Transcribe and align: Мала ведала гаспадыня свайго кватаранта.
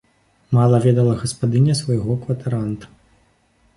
Мала 0.57 0.77
ведала 0.85 1.13
гаспадыня 1.21 1.73
свайго 1.81 2.17
кватаранта. 2.25 2.85